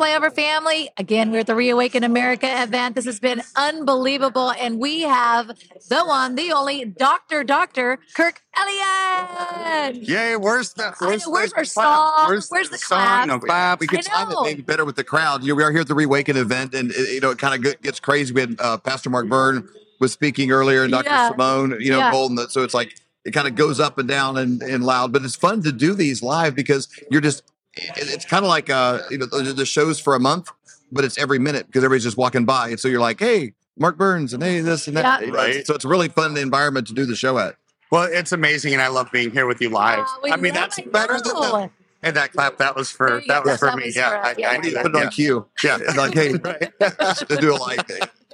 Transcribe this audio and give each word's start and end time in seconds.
right, 0.00 0.22
Flyover 0.22 0.32
family. 0.32 0.90
Again, 0.96 1.30
we're 1.30 1.40
at 1.40 1.46
the 1.46 1.54
Reawaken 1.54 2.04
America 2.04 2.62
event. 2.62 2.94
This 2.94 3.04
has 3.04 3.20
been 3.20 3.42
unbelievable. 3.56 4.52
And 4.52 4.78
we 4.78 5.02
have 5.02 5.48
the 5.88 6.04
one, 6.04 6.34
the 6.34 6.52
only 6.52 6.84
Dr. 6.84 7.44
Dr. 7.44 7.98
Kirk 8.14 8.42
Elliott. 8.56 9.96
Yay, 9.96 10.36
where's 10.36 10.72
the 10.74 10.94
where's, 10.98 11.24
where's 11.24 11.50
the 11.50 11.58
our 11.58 11.64
song? 11.64 12.28
Where's, 12.28 12.48
the, 12.48 12.78
song? 12.78 13.28
No 13.28 13.38
clap. 13.38 13.80
We 13.80 13.86
could 13.86 14.02
time 14.02 14.30
it 14.30 14.36
maybe 14.42 14.62
better 14.62 14.84
with 14.84 14.96
the 14.96 15.04
crowd. 15.04 15.42
You 15.42 15.48
know, 15.48 15.54
we 15.56 15.62
are 15.62 15.70
here 15.70 15.82
at 15.82 15.88
the 15.88 15.94
Reawaken 15.94 16.36
event, 16.36 16.74
and 16.74 16.90
it, 16.90 17.14
you 17.14 17.20
know 17.20 17.30
it 17.30 17.38
kind 17.38 17.54
of 17.64 17.82
gets 17.82 18.00
crazy. 18.00 18.32
We 18.32 18.42
had 18.42 18.56
uh, 18.58 18.78
Pastor 18.78 19.10
Mark 19.10 19.28
Burns 19.28 19.68
was 20.00 20.12
speaking 20.12 20.50
earlier, 20.50 20.82
and 20.82 20.92
Dr. 20.92 21.08
Yeah. 21.08 21.30
Simone, 21.30 21.76
you 21.80 21.90
know, 21.90 21.98
Yeah. 21.98 22.10
Golden. 22.10 22.48
So 22.48 22.62
it's 22.62 22.74
like 22.74 22.96
it 23.24 23.32
kind 23.32 23.48
of 23.48 23.54
goes 23.54 23.80
up 23.80 23.98
and 23.98 24.08
down 24.08 24.36
and, 24.36 24.62
and 24.62 24.84
loud, 24.84 25.12
but 25.12 25.24
it's 25.24 25.36
fun 25.36 25.62
to 25.62 25.72
do 25.72 25.94
these 25.94 26.22
live 26.22 26.54
because 26.54 26.88
you're 27.10 27.20
just. 27.20 27.42
It, 27.76 28.08
it's 28.08 28.24
kind 28.24 28.44
of 28.44 28.48
like 28.48 28.70
uh, 28.70 29.00
you 29.10 29.18
know, 29.18 29.26
the, 29.26 29.52
the 29.52 29.66
shows 29.66 29.98
for 30.00 30.14
a 30.14 30.20
month, 30.20 30.50
but 30.92 31.04
it's 31.04 31.18
every 31.18 31.38
minute 31.38 31.66
because 31.66 31.84
everybody's 31.84 32.04
just 32.04 32.16
walking 32.16 32.44
by, 32.44 32.68
and 32.70 32.80
so 32.80 32.88
you're 32.88 33.00
like, 33.00 33.20
hey. 33.20 33.54
Mark 33.76 33.98
Burns 33.98 34.32
and 34.32 34.40
hey 34.40 34.60
this 34.60 34.86
and 34.86 34.96
that, 34.96 35.20
Yeah. 35.26 35.32
Right. 35.32 35.66
So 35.66 35.74
it's 35.74 35.84
a 35.84 35.88
really 35.88 36.06
fun 36.06 36.36
environment 36.36 36.86
to 36.86 36.92
do 36.94 37.06
the 37.06 37.16
show 37.16 37.38
at. 37.38 37.56
Well, 37.90 38.04
it's 38.04 38.30
amazing, 38.30 38.72
and 38.72 38.80
I 38.80 38.86
love 38.86 39.10
being 39.10 39.32
here 39.32 39.46
with 39.46 39.60
you 39.60 39.68
live. 39.68 40.04
Oh, 40.06 40.30
I 40.30 40.36
mean, 40.36 40.54
that's 40.54 40.78
it. 40.78 40.92
better 40.92 41.14
than 41.14 41.24
the. 41.24 41.32
No. 41.40 41.70
And 42.00 42.14
that 42.14 42.30
clap, 42.32 42.58
that 42.58 42.76
was 42.76 42.92
for 42.92 43.20
that 43.26 43.42
go. 43.42 43.50
was 43.50 43.58
for 43.58 43.66
That 43.70 43.76
me. 43.78 43.86
was 43.86 43.96
Yeah, 43.96 44.10
for 44.10 44.16
I, 44.18 44.30
us. 44.30 44.38
Yeah, 44.38 44.48
I 44.48 44.52
yeah, 44.52 44.58
knew 44.60 44.68
yeah. 44.68 44.74
that. 44.74 44.92
Put 44.92 44.94
it 45.00 45.04
on 45.06 45.10
cue. 45.10 45.46
Yeah. 45.64 45.78
like 45.96 46.14
hey, 46.14 46.34
Right. 46.34 46.60
to 46.80 47.36
do 47.40 47.52
it 47.56 47.60
live 47.60 47.84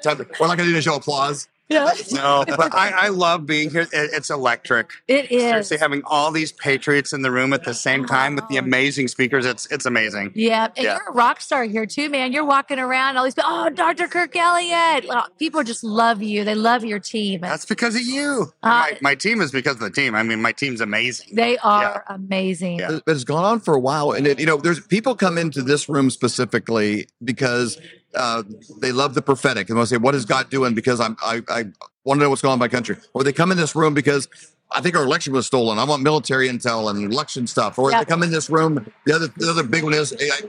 time 0.02 0.16
to, 0.18 0.26
we're 0.40 0.46
not 0.46 0.56
going 0.56 0.58
to 0.58 0.64
do 0.64 0.72
the 0.74 0.82
show 0.82 0.96
applause. 0.96 1.48
Yeah, 1.70 1.92
No, 2.12 2.44
but 2.46 2.74
I, 2.74 2.90
I 2.90 3.08
love 3.08 3.46
being 3.46 3.70
here. 3.70 3.82
It, 3.82 3.88
it's 3.92 4.28
electric. 4.28 4.90
it 5.06 5.30
is. 5.30 5.42
Seriously, 5.42 5.76
having 5.78 6.02
all 6.04 6.30
these 6.32 6.50
patriots 6.52 7.12
in 7.12 7.22
the 7.22 7.30
room 7.30 7.52
at 7.52 7.64
the 7.64 7.74
same 7.74 8.04
time 8.06 8.34
with 8.34 8.48
the 8.48 8.56
amazing 8.56 9.08
speakers, 9.08 9.46
it's 9.46 9.66
it's 9.70 9.86
amazing. 9.86 10.32
Yeah, 10.34 10.68
and 10.76 10.84
Yeah. 10.84 10.96
you're 10.98 11.10
a 11.10 11.12
rock 11.12 11.40
star 11.40 11.64
here 11.64 11.86
too, 11.86 12.10
man. 12.10 12.32
You're 12.32 12.44
walking 12.44 12.78
around, 12.78 13.16
all 13.16 13.24
these 13.24 13.34
people. 13.34 13.50
Oh, 13.52 13.70
Dr. 13.70 14.08
Kirk 14.08 14.34
Elliott. 14.34 15.06
People 15.38 15.62
just 15.62 15.84
love 15.84 16.22
you. 16.22 16.44
They 16.44 16.54
love 16.56 16.84
your 16.84 16.98
team. 16.98 17.40
That's 17.42 17.64
because 17.66 17.94
of 17.94 18.02
you. 18.02 18.52
Uh, 18.62 18.68
my, 18.68 18.98
my 19.00 19.14
team 19.14 19.40
is 19.40 19.52
because 19.52 19.74
of 19.74 19.80
the 19.80 19.90
team. 19.90 20.14
I 20.14 20.22
mean, 20.24 20.42
my 20.42 20.52
team's 20.52 20.80
amazing. 20.80 21.28
They 21.36 21.56
are 21.58 22.04
amazing. 22.08 22.80
Yeah. 22.80 22.98
but 23.06 23.14
it's 23.14 23.24
gone 23.24 23.44
on 23.44 23.60
for 23.60 23.74
a 23.74 23.80
while 23.80 24.12
and 24.12 24.26
it, 24.26 24.40
you 24.40 24.46
know 24.46 24.56
there's 24.56 24.80
people 24.80 25.14
come 25.14 25.38
into 25.38 25.62
this 25.62 25.88
room 25.88 26.10
specifically 26.10 27.06
because 27.22 27.78
uh, 28.14 28.42
they 28.80 28.92
love 28.92 29.14
the 29.14 29.22
prophetic 29.22 29.70
and 29.70 29.78
to 29.78 29.86
say 29.86 29.96
what 29.96 30.14
is 30.14 30.24
god 30.24 30.50
doing 30.50 30.74
because 30.74 31.00
i'm 31.00 31.16
i, 31.22 31.42
I 31.48 31.64
want 32.04 32.18
to 32.18 32.24
know 32.24 32.30
what's 32.30 32.42
going 32.42 32.52
on 32.52 32.56
in 32.56 32.60
my 32.60 32.68
country 32.68 32.96
or 33.14 33.22
they 33.24 33.32
come 33.32 33.50
in 33.52 33.56
this 33.58 33.74
room 33.74 33.94
because 33.94 34.28
I 34.72 34.80
think 34.80 34.96
our 34.96 35.02
election 35.02 35.32
was 35.32 35.46
stolen. 35.46 35.80
I 35.80 35.84
want 35.84 36.00
military 36.04 36.48
intel 36.48 36.88
and 36.90 37.12
election 37.12 37.48
stuff. 37.48 37.76
Or 37.76 37.90
Yep. 37.90 38.00
they 38.00 38.04
come 38.08 38.22
in 38.22 38.30
this 38.30 38.48
room. 38.48 38.86
The 39.04 39.12
other, 39.16 39.26
the 39.36 39.50
other 39.50 39.64
big 39.64 39.82
one 39.82 39.94
is 39.94 40.14
I, 40.20 40.48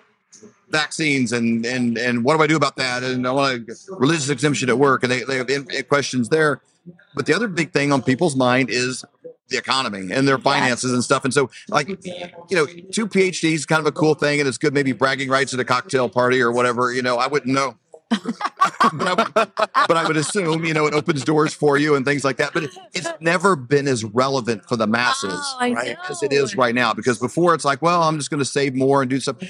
vaccines 0.70 1.32
and 1.34 1.66
and 1.66 1.98
and 1.98 2.24
what 2.24 2.38
do 2.38 2.44
I 2.44 2.48
do 2.48 2.56
about 2.56 2.76
that? 2.76 3.04
And 3.04 3.28
I 3.28 3.32
want 3.32 3.70
a 3.70 3.76
religious 3.96 4.30
exemption 4.30 4.70
at 4.70 4.78
work, 4.78 5.04
and 5.04 5.12
they 5.12 5.24
they 5.24 5.38
have 5.54 5.88
questions 5.90 6.30
there. 6.30 6.62
But 7.16 7.26
the 7.26 7.34
other 7.34 7.48
big 7.48 7.72
thing 7.72 7.92
on 7.92 8.02
people's 8.02 8.36
mind 8.36 8.70
is 8.70 9.04
the 9.52 9.58
economy 9.58 10.12
and 10.12 10.28
their 10.28 10.40
finances 10.40 10.92
and 10.94 11.04
stuff. 11.04 11.24
And 11.24 11.34
so, 11.34 11.50
like, 11.70 11.88
you 11.88 12.32
know, 12.52 12.66
two 12.66 13.08
PhDs 13.08 13.54
is 13.54 13.66
kind 13.66 13.80
of 13.80 13.86
a 13.86 13.92
cool 13.92 14.16
thing, 14.16 14.40
and 14.40 14.48
it's 14.48 14.58
good 14.58 14.74
maybe 14.74 14.92
bragging 14.94 15.30
rights 15.30 15.54
at 15.54 15.60
a 15.60 15.66
cocktail 15.66 16.10
party 16.10 16.42
or 16.42 16.52
whatever. 16.52 16.92
You 16.92 17.02
know, 17.02 17.18
I 17.18 17.28
wouldn't 17.28 17.54
know. 17.54 17.76
but, 18.12 19.32
I, 19.36 19.86
but 19.88 19.98
I 19.98 20.06
would 20.06 20.18
assume, 20.18 20.66
you 20.66 20.74
know, 20.74 20.86
it 20.86 20.94
opens 20.94 21.24
doors 21.24 21.54
for 21.54 21.78
you 21.78 21.96
and 21.96 22.06
things 22.06 22.26
like 22.26 22.38
that. 22.38 22.52
But 22.54 22.66
it, 22.66 22.72
it's 22.94 23.08
never 23.22 23.56
been 23.56 23.88
as 23.88 24.04
relevant 24.04 24.66
for 24.66 24.76
the 24.76 24.88
masses, 24.88 25.32
Oh, 25.34 25.74
right? 25.74 25.96
As 26.10 26.22
it 26.22 26.34
is 26.34 26.56
right 26.56 26.76
now. 26.76 26.94
Because 26.94 27.20
before 27.20 27.54
it's 27.54 27.64
like, 27.64 27.82
well, 27.82 28.04
I'm 28.04 28.18
just 28.18 28.30
going 28.30 28.40
to 28.40 28.46
save 28.46 28.76
more 28.76 29.02
and 29.02 29.10
do 29.10 29.20
something. 29.22 29.48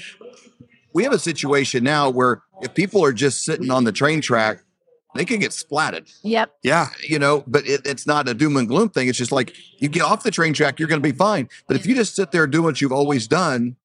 We 0.92 1.02
have 1.04 1.12
a 1.12 1.18
situation 1.18 1.82
now 1.82 2.10
where 2.10 2.42
if 2.60 2.74
people 2.74 3.04
are 3.04 3.12
just 3.12 3.42
sitting 3.42 3.70
on 3.70 3.82
the 3.84 3.92
train 3.92 4.20
track, 4.20 4.62
they 5.14 5.24
can 5.24 5.38
get 5.40 5.50
splatted 5.50 6.12
Yep. 6.22 6.52
Yeah. 6.62 6.88
you 7.06 7.18
know, 7.18 7.44
but 7.46 7.66
it, 7.66 7.82
it's 7.86 8.06
not 8.06 8.28
a 8.28 8.34
doom 8.34 8.56
and 8.56 8.66
gloom 8.68 8.88
thing. 8.88 9.08
It's 9.08 9.18
just 9.18 9.32
like 9.32 9.54
you 9.78 9.88
get 9.88 10.02
off 10.02 10.22
the 10.22 10.30
train 10.30 10.52
track, 10.52 10.78
you're 10.78 10.88
going 10.88 11.02
to 11.02 11.08
be 11.12 11.16
fine. 11.16 11.48
But 11.66 11.76
if 11.76 11.86
you 11.86 11.94
just 11.94 12.14
sit 12.16 12.30
there 12.32 12.46
doing 12.46 12.64
what 12.64 12.80
you've 12.80 12.92
always 12.92 13.26
done, 13.26 13.76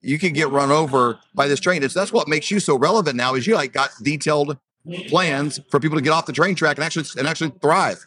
you 0.00 0.18
can 0.18 0.32
get 0.32 0.50
run 0.50 0.70
over 0.70 1.18
by 1.34 1.46
this 1.46 1.60
train. 1.60 1.82
It's 1.82 1.94
that's 1.94 2.12
what 2.12 2.26
makes 2.28 2.50
you 2.50 2.58
so 2.58 2.76
relevant 2.76 3.16
now. 3.16 3.34
Is 3.34 3.46
you 3.46 3.54
like 3.54 3.72
got 3.72 3.90
detailed 4.02 4.58
plans 5.08 5.60
for 5.70 5.78
people 5.78 5.96
to 5.96 6.02
get 6.02 6.10
off 6.10 6.26
the 6.26 6.32
train 6.32 6.54
track 6.56 6.76
and 6.76 6.84
actually 6.84 7.06
and 7.16 7.28
actually 7.28 7.52
thrive. 7.62 8.04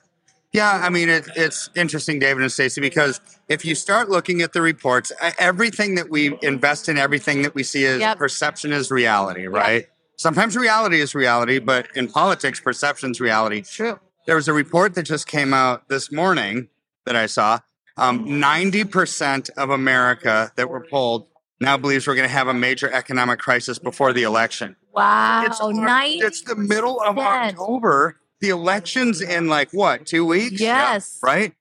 Yeah, 0.52 0.72
I 0.84 0.90
mean 0.90 1.10
it, 1.10 1.28
it's 1.36 1.70
interesting, 1.76 2.20
David 2.20 2.42
and 2.44 2.52
Stacy, 2.52 2.80
because 2.82 3.20
if 3.50 3.66
you 3.66 3.76
start 3.76 4.10
looking 4.10 4.42
at 4.42 4.54
the 4.54 4.62
reports, 4.62 5.12
everything 5.38 5.96
that 5.96 6.10
we 6.10 6.38
invest 6.42 6.88
in, 6.88 6.98
everything 6.98 7.42
that 7.42 7.54
we 7.56 7.64
see 7.64 7.86
as 7.86 8.00
Yep. 8.00 8.18
perception 8.18 8.72
is 8.72 8.90
reality, 8.92 9.48
right? 9.48 9.88
Sometimes 10.18 10.56
reality 10.56 11.00
is 11.02 11.14
reality, 11.16 11.60
but 11.60 11.88
in 11.96 12.08
politics, 12.08 12.60
perception's 12.60 13.20
reality. 13.20 13.62
True. 13.62 14.00
There 14.26 14.36
was 14.36 14.48
a 14.48 14.54
report 14.54 14.96
that 14.96 15.04
just 15.04 15.28
came 15.28 15.54
out 15.54 15.88
this 15.90 16.12
morning 16.12 16.70
that 17.06 17.16
I 17.16 17.26
saw. 17.28 17.60
Um, 17.98 18.26
90% 18.26 19.50
of 19.52 19.70
America 19.70 20.52
that 20.56 20.70
were 20.70 20.86
polled 20.90 21.28
now 21.62 21.78
believes 21.78 22.08
we're 22.08 22.16
going 22.16 22.28
to 22.28 22.34
have 22.34 22.48
a 22.48 22.54
major 22.54 22.92
economic 22.92 23.40
crisis 23.40 23.80
before 23.80 24.12
the 24.14 24.24
election. 24.24 24.76
Wow. 24.94 25.44
It's, 25.46 25.60
it's 25.62 26.42
the 26.42 26.56
middle 26.56 27.00
of 27.02 27.18
October. 27.18 28.20
The 28.42 28.50
election's 28.50 29.22
in 29.22 29.48
like 29.48 29.72
what, 29.72 30.06
two 30.06 30.26
weeks? 30.26 30.60
Yeah, 30.60 30.94
Yes. 30.94 31.20
right? 31.24 31.54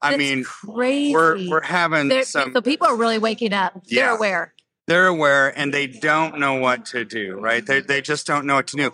I 0.00 0.10
That's 0.10 0.18
mean, 0.18 0.44
crazy. 0.44 1.14
we're 1.14 1.48
we're 1.48 1.60
having 1.62 2.08
They're- 2.08 2.24
some 2.24 2.52
so 2.52 2.60
people 2.60 2.86
are 2.88 2.96
really 2.96 3.18
waking 3.18 3.52
up. 3.52 3.84
They're 3.86 4.16
aware. 4.16 4.52
They're 4.92 5.06
aware 5.06 5.58
and 5.58 5.72
they 5.72 5.86
don't 5.86 6.38
know 6.38 6.54
what 6.60 6.84
to 6.92 7.02
do, 7.04 7.40
right? 7.40 7.64
They 7.64 7.80
they 7.80 8.02
just 8.02 8.26
don't 8.26 8.44
know 8.44 8.56
what 8.56 8.66
to 8.68 8.76
do. 8.76 8.90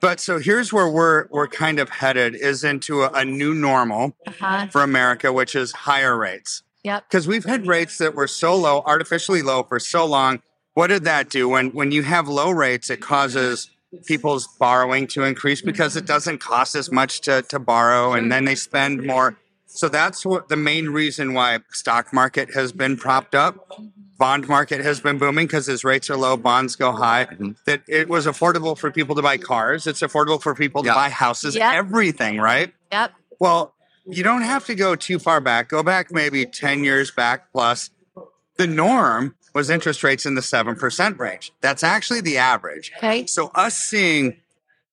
But 0.00 0.20
so 0.20 0.38
here's 0.38 0.72
where 0.72 0.88
we're 0.88 1.26
we're 1.30 1.48
kind 1.48 1.80
of 1.80 1.88
headed 1.88 2.36
is 2.36 2.62
into 2.62 3.02
a, 3.02 3.10
a 3.10 3.24
new 3.24 3.52
normal 3.52 4.14
Uh-huh. 4.28 4.68
for 4.68 4.82
America, 4.82 5.32
which 5.32 5.56
is 5.56 5.72
higher 5.72 6.16
rates. 6.16 6.62
Yep. 6.84 7.04
Because 7.08 7.26
we've 7.26 7.44
had 7.44 7.66
rates 7.66 7.98
that 7.98 8.14
were 8.14 8.28
so 8.28 8.54
low, 8.54 8.82
artificially 8.86 9.42
low 9.42 9.64
for 9.64 9.78
so 9.80 10.06
long. 10.06 10.40
What 10.74 10.86
did 10.86 11.02
that 11.04 11.28
do? 11.28 11.48
When 11.48 11.70
when 11.70 11.90
you 11.90 12.02
have 12.04 12.28
low 12.28 12.50
rates, 12.52 12.88
it 12.88 13.00
causes 13.00 13.70
people's 14.06 14.46
borrowing 14.46 15.08
to 15.08 15.24
increase 15.24 15.62
because 15.62 15.96
it 15.96 16.06
doesn't 16.06 16.38
cost 16.38 16.76
as 16.76 16.92
much 16.92 17.22
to, 17.22 17.42
to 17.42 17.58
borrow 17.58 18.12
and 18.12 18.30
then 18.30 18.44
they 18.44 18.54
spend 18.54 19.04
more. 19.04 19.36
So 19.66 19.88
that's 19.88 20.24
what 20.24 20.48
the 20.48 20.56
main 20.56 20.90
reason 20.90 21.34
why 21.34 21.58
stock 21.72 22.12
market 22.12 22.54
has 22.54 22.70
been 22.72 22.96
propped 22.96 23.34
up. 23.34 23.54
Bond 24.20 24.46
market 24.48 24.82
has 24.82 25.00
been 25.00 25.16
booming 25.16 25.46
because 25.46 25.66
as 25.70 25.82
rates 25.82 26.10
are 26.10 26.16
low, 26.16 26.36
bonds 26.36 26.76
go 26.76 26.92
high. 26.92 27.24
Mm-hmm. 27.24 27.52
That 27.64 27.80
it 27.88 28.06
was 28.10 28.26
affordable 28.26 28.76
for 28.78 28.90
people 28.90 29.16
to 29.16 29.22
buy 29.22 29.38
cars. 29.38 29.86
It's 29.86 30.02
affordable 30.02 30.40
for 30.40 30.54
people 30.54 30.82
to 30.82 30.92
buy 30.92 31.08
houses, 31.08 31.56
Yep. 31.56 31.72
everything, 31.74 32.36
right? 32.38 32.72
Yep. 32.92 33.12
Well, 33.40 33.74
you 34.06 34.22
don't 34.22 34.42
have 34.42 34.66
to 34.66 34.74
go 34.74 34.94
too 34.94 35.18
far 35.18 35.40
back. 35.40 35.70
Go 35.70 35.82
back 35.82 36.12
maybe 36.12 36.44
10 36.44 36.84
years 36.84 37.10
back 37.10 37.50
plus. 37.50 37.88
The 38.58 38.66
norm 38.66 39.36
was 39.54 39.70
interest 39.70 40.04
rates 40.04 40.26
in 40.26 40.34
the 40.34 40.42
7% 40.42 41.18
range. 41.18 41.52
That's 41.62 41.82
actually 41.82 42.20
the 42.20 42.36
average. 42.36 42.92
Okay. 42.98 43.24
So 43.26 43.50
us 43.54 43.74
seeing 43.78 44.36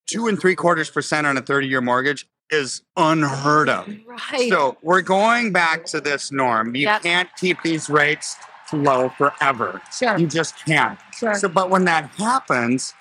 two 0.06 0.28
and 0.28 0.40
three 0.40 0.56
quarters 0.56 0.90
percent 0.90 1.28
on 1.28 1.36
a 1.36 1.42
30 1.42 1.68
year 1.68 1.82
mortgage 1.82 2.30
is 2.50 2.82
unheard 2.96 3.68
of. 3.68 3.94
Right. 4.08 4.50
So 4.50 4.78
we're 4.82 5.02
going 5.02 5.52
back 5.52 5.84
to 5.88 6.00
this 6.00 6.32
norm. 6.32 6.76
You 6.78 6.84
Yep. 6.84 7.02
can't 7.04 7.30
keep 7.36 7.62
these 7.62 7.90
rates 7.90 8.38
low 8.74 9.10
forever. 9.10 9.82
sure. 9.98 10.18
You 10.18 10.28
just 10.28 10.56
can't. 10.66 11.00
Sure. 11.18 11.34
So, 11.36 11.48
but 11.48 11.70
when 11.70 11.86
that 11.86 12.10
happens, 12.16 12.94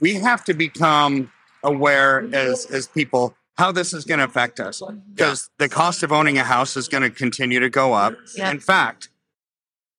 we 0.00 0.14
have 0.14 0.44
to 0.44 0.54
become 0.54 1.30
aware 1.62 2.28
as 2.32 2.66
as 2.66 2.86
people 2.86 3.34
how 3.56 3.72
this 3.72 3.94
is 3.94 4.04
going 4.04 4.18
to 4.18 4.24
affect 4.24 4.60
us 4.60 4.82
because 5.14 5.50
the 5.58 5.68
cost 5.68 6.02
of 6.02 6.12
owning 6.12 6.38
a 6.38 6.44
house 6.44 6.76
is 6.76 6.88
going 6.88 7.02
to 7.02 7.10
continue 7.10 7.58
to 7.58 7.70
go 7.70 7.94
up. 7.94 8.14
Yeah. 8.36 8.50
In 8.50 8.60
fact, 8.60 9.08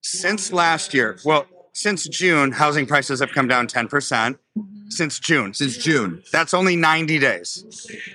since 0.04 0.54
last 0.54 0.94
year, 0.94 1.18
well, 1.26 1.48
since 1.78 2.08
June, 2.08 2.54
housing 2.54 2.88
prices 2.88 3.20
have 3.20 3.32
come 3.32 3.48
down 3.48 3.68
ten 3.68 3.88
percent. 3.88 4.38
Mm-hmm. 4.58 4.90
Since 4.90 5.20
June, 5.20 5.54
Since 5.54 5.78
June, 5.78 6.24
that's 6.32 6.54
only 6.54 6.76
ninety 6.76 7.20
days. 7.20 7.64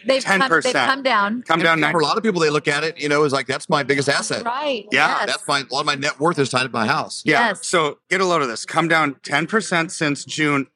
they've, 0.06 0.24
come, 0.24 0.40
they've 0.40 0.72
come 0.72 1.02
down. 1.02 1.42
Come 1.42 1.60
down. 1.60 1.84
And 1.84 1.92
for 1.92 2.00
a 2.00 2.04
lot 2.04 2.16
of 2.16 2.24
people, 2.24 2.40
they 2.40 2.50
look 2.50 2.66
at 2.66 2.82
it, 2.82 2.98
you 2.98 3.08
know, 3.08 3.22
as 3.24 3.32
like 3.32 3.46
that's 3.46 3.68
my 3.68 3.82
biggest 3.84 4.08
asset. 4.08 4.44
Right. 4.44 4.86
Yeah, 4.90 5.08
Yes. 5.18 5.26
That's 5.26 5.46
my 5.48 5.60
a 5.60 5.72
lot 5.72 5.80
of 5.80 5.86
my 5.86 5.94
net 5.94 6.18
worth 6.18 6.38
is 6.40 6.48
tied 6.48 6.64
to 6.64 6.70
my 6.70 6.86
house. 6.86 7.22
yeah. 7.24 7.48
Yes. 7.48 7.66
So 7.66 7.98
get 8.10 8.20
a 8.20 8.24
load 8.24 8.42
of 8.42 8.48
this. 8.48 8.64
Come 8.64 8.88
down 8.88 9.16
ten 9.22 9.46
percent 9.46 9.92
since 9.92 10.24
June. 10.24 10.66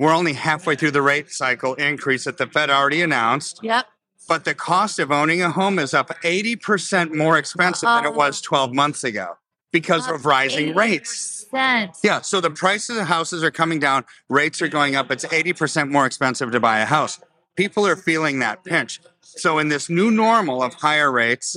We're 0.00 0.14
only 0.14 0.32
halfway 0.32 0.74
through 0.74 0.90
the 0.92 1.02
rate 1.02 1.30
cycle 1.30 1.74
increase 1.74 2.24
that 2.24 2.38
the 2.38 2.46
Fed 2.48 2.70
already 2.70 3.02
announced. 3.02 3.60
Yep. 3.62 3.86
but 4.28 4.44
the 4.44 4.54
cost 4.54 4.98
of 4.98 5.12
owning 5.12 5.40
a 5.42 5.50
home 5.50 5.78
is 5.78 5.94
up 5.94 6.08
80% 6.22 7.14
more 7.14 7.38
expensive 7.38 7.86
than 7.86 8.04
it 8.04 8.14
was 8.14 8.40
12 8.40 8.74
months 8.74 9.04
ago 9.04 9.36
because 9.80 10.08
of 10.08 10.24
rising 10.24 10.74
rates. 10.74 11.44
80%. 11.52 11.98
Yeah, 12.02 12.22
so 12.22 12.40
the 12.40 12.50
prices 12.50 12.96
of 12.96 13.06
houses 13.06 13.44
are 13.44 13.50
coming 13.50 13.78
down, 13.78 14.04
rates 14.28 14.62
are 14.62 14.68
going 14.68 14.96
up. 14.96 15.10
It's 15.10 15.24
80% 15.24 15.90
more 15.90 16.06
expensive 16.06 16.50
to 16.52 16.60
buy 16.60 16.78
a 16.80 16.86
house. 16.86 17.20
People 17.56 17.86
are 17.86 17.96
feeling 17.96 18.38
that 18.40 18.64
pinch. 18.64 19.00
So 19.20 19.58
in 19.58 19.68
this 19.68 19.90
new 19.90 20.10
normal 20.10 20.62
of 20.62 20.74
higher 20.74 21.10
rates, 21.10 21.56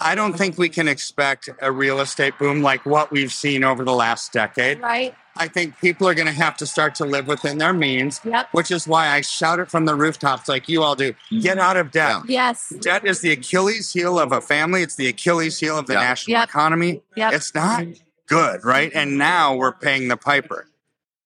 I 0.00 0.14
don't 0.14 0.32
think 0.36 0.58
we 0.58 0.68
can 0.68 0.88
expect 0.88 1.48
a 1.60 1.70
real 1.70 2.00
estate 2.00 2.36
boom 2.38 2.62
like 2.62 2.84
what 2.86 3.10
we've 3.12 3.32
seen 3.32 3.62
over 3.62 3.84
the 3.84 3.92
last 3.92 4.32
decade. 4.32 4.80
Right. 4.80 5.14
I 5.36 5.48
think 5.48 5.78
people 5.80 6.08
are 6.08 6.14
going 6.14 6.26
to 6.26 6.32
have 6.32 6.56
to 6.58 6.66
start 6.66 6.94
to 6.96 7.04
live 7.06 7.26
within 7.26 7.58
their 7.58 7.72
means, 7.72 8.20
Yep. 8.24 8.48
which 8.52 8.70
is 8.70 8.86
why 8.88 9.08
I 9.08 9.20
shout 9.22 9.60
it 9.60 9.70
from 9.70 9.84
the 9.86 9.94
rooftops 9.94 10.48
like 10.48 10.68
you 10.68 10.82
all 10.82 10.94
do. 10.94 11.14
Get 11.40 11.58
out 11.58 11.76
of 11.76 11.90
debt. 11.90 12.22
Yes. 12.28 12.70
Debt 12.80 13.04
is 13.06 13.20
the 13.20 13.32
Achilles 13.32 13.92
heel 13.92 14.18
of 14.18 14.32
a 14.32 14.40
family. 14.40 14.82
It's 14.82 14.96
the 14.96 15.06
Achilles 15.08 15.58
heel 15.60 15.78
of 15.78 15.86
the 15.86 15.94
Yeah. 15.94 16.00
national 16.00 16.38
Yep. 16.40 16.48
economy. 16.48 17.02
Yep. 17.16 17.32
It's 17.34 17.54
not 17.54 17.84
good, 18.26 18.64
right? 18.64 18.90
And 18.94 19.16
now 19.16 19.54
we're 19.54 19.72
paying 19.72 20.08
the 20.08 20.16
piper. 20.18 20.66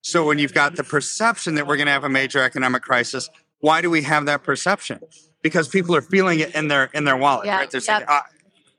So 0.02 0.24
when 0.24 0.38
you've 0.38 0.54
got 0.54 0.76
the 0.76 0.84
perception 0.84 1.56
that 1.56 1.66
we're 1.66 1.76
going 1.76 1.86
to 1.86 1.92
have 1.92 2.04
a 2.04 2.08
major 2.08 2.40
economic 2.40 2.82
crisis, 2.82 3.28
why 3.60 3.80
do 3.82 3.90
we 3.90 4.02
have 4.02 4.26
that 4.26 4.42
perception? 4.42 5.00
Because 5.42 5.68
people 5.68 5.94
are 5.94 6.02
feeling 6.02 6.40
it 6.40 6.54
in 6.54 6.68
their 6.68 6.84
in 6.94 7.04
their 7.04 7.16
wallet, 7.16 7.46
Yeah, 7.46 7.56
right? 7.58 7.70
They're 7.70 7.78
yep. 7.80 7.84
saying, 7.84 8.04
"Ah, 8.08 8.24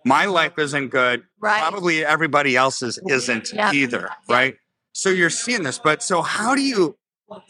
"My 0.06 0.26
life 0.26 0.58
isn't 0.58 0.90
good. 0.90 1.24
Right. 1.40 1.60
Probably 1.62 2.04
everybody 2.06 2.56
else's 2.56 3.00
isn't 3.08 3.54
Yep. 3.54 3.74
either, 3.74 4.10
right?" 4.30 4.56
So 4.94 5.10
you're 5.10 5.30
seeing 5.30 5.64
this, 5.64 5.80
but 5.80 6.02
so 6.04 6.22
how 6.22 6.56
do 6.56 6.62
you 6.62 6.98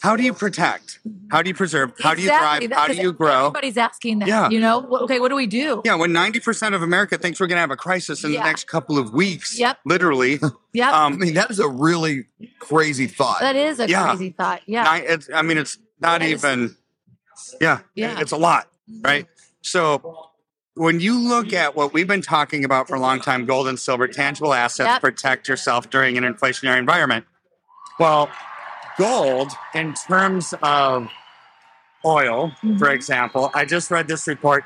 how 0.02 0.16
do 0.16 0.24
you 0.24 0.34
protect? 0.34 1.00
How 1.30 1.44
do 1.44 1.50
you 1.50 1.54
preserve? 1.54 1.92
How 2.02 2.16
do 2.16 2.22
you 2.24 2.30
Exactly. 2.30 2.68
thrive? 2.68 2.78
How 2.80 2.88
do 2.88 2.96
you 3.00 3.14
grow? 3.14 3.48
Everybody's 3.48 3.78
asking 3.78 4.20
that. 4.20 4.28
Yeah. 4.28 4.50
You 4.50 4.60
know, 4.60 4.88
okay, 5.04 5.20
what 5.20 5.30
do 5.30 5.36
we 5.36 5.46
do? 5.46 5.84
Yeah, 5.86 5.94
when 5.94 6.12
90% 6.12 6.74
of 6.74 6.82
America 6.82 7.16
thinks 7.20 7.40
we're 7.40 7.46
going 7.46 7.58
to 7.58 7.62
have 7.62 7.70
a 7.70 7.76
crisis 7.76 8.24
in 8.24 8.32
Yeah. 8.34 8.40
the 8.42 8.46
next 8.48 8.68
couple 8.68 8.98
of 8.98 9.14
weeks, 9.14 9.58
Yep. 9.60 9.78
literally. 9.86 10.40
Yep. 10.74 10.94
I 10.94 11.06
Um, 11.06 11.20
mean, 11.20 11.36
that 11.36 11.52
is 11.52 11.60
a 11.60 11.68
really 11.68 12.26
crazy 12.60 13.06
thought. 13.06 13.40
that 13.42 13.56
is 13.56 13.80
a 13.80 13.88
yeah. 13.88 14.08
crazy 14.10 14.32
thought. 14.36 14.62
Yeah. 14.66 14.96
it's, 14.96 15.30
I 15.34 15.44
mean, 15.44 15.60
it's 15.60 15.78
not 16.02 16.22
That 16.22 16.28
is- 16.28 16.44
even, 16.44 16.76
yeah, 17.62 17.80
Yeah. 17.96 18.20
it's 18.20 18.32
a 18.32 18.38
lot, 18.38 18.68
right? 19.02 19.28
So 19.62 20.30
when 20.76 21.00
you 21.00 21.18
look 21.20 21.54
at 21.54 21.76
what 21.76 21.94
we've 21.94 22.08
been 22.08 22.22
talking 22.22 22.64
about 22.64 22.88
for 22.88 22.96
a 22.96 23.00
long 23.00 23.20
time 23.20 23.46
gold 23.46 23.68
and 23.68 23.80
silver, 23.80 24.08
tangible 24.08 24.54
assets, 24.54 24.88
Yep. 24.90 25.02
protect 25.02 25.48
yourself 25.48 25.90
during 25.90 26.18
an 26.18 26.24
inflationary 26.24 26.78
environment. 26.78 27.26
Well, 28.00 28.30
gold, 28.98 29.52
in 29.74 29.94
terms 29.94 30.54
of 30.62 31.08
oil, 32.06 32.50
Mm-hmm. 32.64 32.78
for 32.78 32.90
example, 32.92 33.52
I 33.54 33.66
just 33.66 33.90
read 33.92 34.08
this 34.08 34.28
report 34.28 34.64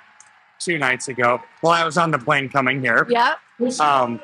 two 0.59 0.77
nights 0.77 1.07
ago 1.07 1.41
while 1.61 1.81
I 1.81 1.85
was 1.85 1.97
on 1.97 2.11
the 2.11 2.19
plane 2.19 2.49
coming 2.49 2.81
here. 2.81 3.07
Yep. 3.09 3.79
Um, 3.79 4.19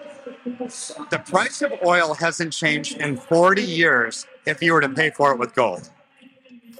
the 1.09 1.19
price 1.25 1.61
of 1.61 1.71
oil 1.85 2.13
hasn't 2.15 2.51
changed 2.53 2.97
in 2.97 3.17
40 3.17 3.61
years 3.63 4.25
if 4.45 4.61
you 4.61 4.73
were 4.73 4.81
to 4.81 4.89
pay 4.89 5.09
for 5.09 5.31
it 5.31 5.39
with 5.39 5.55
gold. 5.55 5.89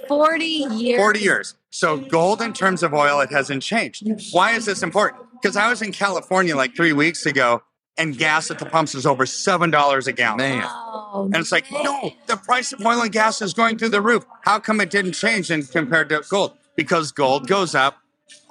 40 0.08 0.46
years. 0.46 0.98
40 1.00 1.20
years. 1.20 1.56
So 1.70 1.98
gold 1.98 2.42
in 2.42 2.54
terms 2.54 2.84
of 2.84 2.94
oil, 2.94 3.20
it 3.20 3.32
hasn't 3.32 3.64
changed. 3.64 4.08
Why 4.32 4.52
is 4.54 4.66
this 4.66 4.84
important? 4.84 5.24
Because 5.42 5.56
I 5.56 5.70
was 5.70 5.82
in 5.82 5.92
California 5.92 6.56
like 6.56 6.76
three 6.76 6.94
weeks 6.94 7.26
ago 7.26 7.62
and 7.98 8.18
gas 8.18 8.52
at 8.52 8.60
the 8.60 8.66
pumps 8.66 8.96
is 8.96 9.06
over 9.06 9.26
$7 9.26 10.08
a 10.08 10.12
gallon. 10.12 10.38
Man. 10.38 10.64
Oh, 10.66 11.24
And 11.34 11.38
it's 11.38 11.52
like, 11.52 11.72
no, 11.72 12.12
the 12.28 12.38
price 12.38 12.72
of 12.72 12.86
oil 12.86 13.02
and 13.02 13.12
gas 13.12 13.42
is 13.42 13.54
going 13.54 13.78
through 13.78 13.90
the 13.90 14.02
roof. 14.02 14.26
How 14.42 14.60
come 14.60 14.80
it 14.82 14.90
didn't 14.90 15.14
change 15.14 15.52
in 15.52 15.64
compared 15.64 16.10
to 16.10 16.24
gold? 16.30 16.54
Because 16.76 17.12
gold 17.12 17.48
goes 17.48 17.74
up, 17.74 17.98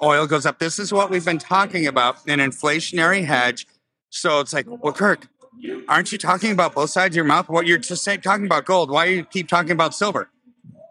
oil 0.01 0.27
goes 0.27 0.45
up. 0.45 0.59
This 0.59 0.79
is 0.79 0.91
what 0.91 1.09
we've 1.09 1.23
been 1.23 1.37
talking 1.37 1.87
about 1.87 2.17
an 2.27 2.39
inflationary 2.39 3.23
hedge. 3.25 3.67
So 4.09 4.41
it's 4.41 4.53
like, 4.53 4.65
well, 4.67 4.93
Kirk, 4.93 5.27
aren't 5.87 6.11
you 6.11 6.17
talking 6.17 6.51
about 6.51 6.75
both 6.75 6.89
sides 6.89 7.13
of 7.13 7.17
your 7.17 7.25
mouth? 7.25 7.47
What 7.49 7.67
you're 7.67 7.77
just 7.77 8.03
saying, 8.03 8.21
talking 8.21 8.45
about 8.45 8.65
gold. 8.65 8.91
Why 8.91 9.05
do 9.07 9.13
you 9.13 9.23
keep 9.23 9.47
talking 9.47 9.71
about 9.71 9.93
silver? 9.93 10.29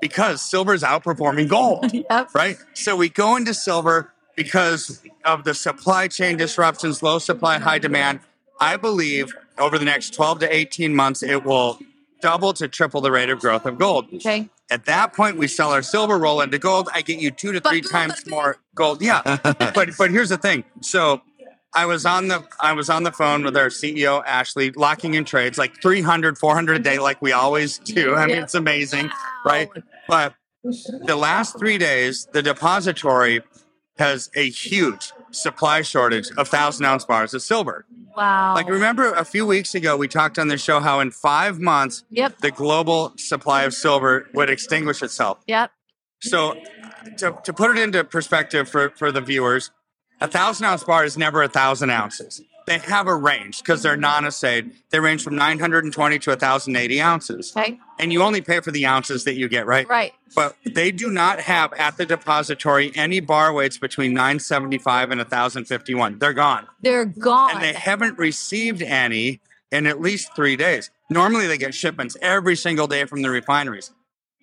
Because 0.01 0.43
silver 0.43 0.75
is 0.75 0.83
outperforming 0.83 1.49
gold 1.49 1.93
Yep. 2.11 2.35
right? 2.35 2.57
So 2.75 2.97
we 2.97 3.09
go 3.09 3.37
into 3.37 3.55
silver 3.55 4.13
because 4.37 5.03
of 5.25 5.45
the 5.45 5.55
supply 5.55 6.09
chain 6.09 6.37
disruptions, 6.37 7.03
low 7.03 7.19
supply, 7.19 7.59
high 7.59 7.79
demand. 7.79 8.21
I 8.61 8.77
believe 8.77 9.35
over 9.59 9.79
the 9.79 9.85
next 9.85 10.15
12 10.15 10.41
to 10.41 10.55
18 10.55 10.95
months, 10.95 11.23
it 11.23 11.45
will 11.45 11.79
double 12.21 12.53
to 12.55 12.69
triple 12.69 13.01
the 13.01 13.11
rate 13.11 13.31
of 13.31 13.39
growth 13.39 13.65
of 13.67 13.79
gold. 13.79 14.07
Okay. 14.15 14.49
At 14.71 14.85
that 14.87 15.13
point, 15.13 15.37
we 15.37 15.47
sell 15.47 15.71
our 15.71 15.83
silver, 15.83 16.19
roll 16.19 16.41
into 16.41 16.59
gold. 16.59 16.89
I 16.93 17.01
get 17.03 17.21
you 17.21 17.31
two 17.31 17.53
to 17.53 17.61
three 17.61 17.81
gold 17.81 17.93
times 17.93 18.19
is 18.19 18.27
more 18.27 18.57
gold. 18.75 19.01
Yeah, 19.01 19.23
but 19.75 19.91
but 19.97 20.11
here's 20.11 20.31
the 20.31 20.37
thing. 20.39 20.65
So 20.81 21.23
I 21.77 21.85
was 21.87 22.07
on 22.07 22.29
the 22.29 22.43
I 22.59 22.73
was 22.73 22.89
on 22.89 23.03
the 23.03 23.13
phone 23.13 23.45
with 23.45 23.57
our 23.57 23.69
CEO 23.69 24.23
Ashley, 24.25 24.71
locking 24.71 25.13
in 25.15 25.25
trades 25.27 25.59
like 25.59 25.81
300, 25.83 26.39
400 26.39 26.77
a 26.77 26.79
day, 26.79 26.99
like 26.99 27.21
we 27.21 27.33
always 27.33 27.79
do. 27.79 28.15
I 28.15 28.27
mean, 28.27 28.39
it's 28.39 28.55
amazing, 28.55 29.11
right? 29.45 29.69
But 30.09 30.35
the 30.63 31.17
last 31.17 31.59
three 31.59 31.77
days, 31.77 32.27
the 32.33 32.43
depository 32.43 33.43
has 33.99 34.31
a 34.35 34.49
huge 34.49 35.13
supply 35.31 35.83
shortage 35.83 36.31
of 36.39 36.49
thousand 36.49 36.87
ounce 36.87 37.05
bars 37.05 37.35
of 37.35 37.43
silver. 37.43 37.85
Wow. 38.17 38.55
Like, 38.55 38.69
remember 38.69 39.13
a 39.13 39.25
few 39.27 39.47
weeks 39.47 39.75
ago, 39.75 39.97
we 39.99 40.09
talked 40.09 40.39
on 40.39 40.49
the 40.49 40.57
show 40.57 40.81
how 40.81 41.01
in 41.01 41.11
five 41.11 41.61
months, 41.61 42.05
Yep. 42.11 42.39
the 42.39 42.51
global 42.51 43.13
supply 43.19 43.65
of 43.65 43.75
silver 43.75 44.27
would 44.33 44.49
extinguish 44.49 45.03
itself. 45.03 45.39
Yep. 45.47 45.71
So, 46.23 46.57
to, 47.19 47.39
to 47.45 47.53
put 47.53 47.77
it 47.77 47.79
into 47.79 48.03
perspective 48.05 48.71
for, 48.71 48.89
for 48.91 49.13
the 49.13 49.21
viewers, 49.21 49.71
a 50.21 50.29
thousand 50.29 50.67
ounce 50.67 50.85
bar 50.85 51.05
is 51.05 51.17
never 51.17 51.43
a 51.43 51.49
thousand 51.49 51.91
ounces. 51.91 52.43
They 52.67 52.79
have 52.79 53.07
a 53.07 53.15
range 53.15 53.59
because 53.59 53.83
they're 53.83 53.97
non 53.97 54.25
assayed. 54.25 54.73
They 54.91 54.99
range 54.99 55.23
from 55.23 55.37
920 55.37 56.19
to 56.19 56.31
1,080 56.31 57.01
ounces. 57.01 57.57
Okay. 57.57 57.79
And 58.01 58.13
you 58.13 58.23
only 58.23 58.41
pay 58.41 58.59
for 58.61 58.73
the 58.73 58.87
ounces 58.87 59.23
that 59.25 59.35
you 59.35 59.49
get, 59.49 59.67
right? 59.67 59.89
Right. 59.89 60.13
But 60.35 60.57
they 60.65 60.91
do 60.91 61.09
not 61.11 61.39
have 61.41 61.73
at 61.75 61.97
the 61.97 62.05
depository 62.05 62.91
any 62.97 63.21
bar 63.21 63.53
weights 63.53 63.79
between 63.79 64.15
975 64.15 65.13
and 65.13 65.21
1,051. 65.21 66.19
They're 66.19 66.33
gone. 66.33 66.67
They're 66.83 67.05
gone. 67.05 67.53
And 67.53 67.63
they 67.63 67.73
haven't 67.73 68.19
received 68.19 68.83
any 68.83 69.41
in 69.71 69.87
at 69.87 70.01
least 70.01 70.35
three 70.35 70.57
days. 70.57 70.91
Normally, 71.09 71.47
they 71.47 71.59
get 71.59 71.73
shipments 71.73 72.17
every 72.21 72.57
single 72.57 72.89
day 72.89 73.05
from 73.05 73.23
the 73.23 73.31
refineries. 73.31 73.93